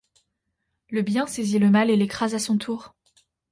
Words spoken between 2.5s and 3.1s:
tour.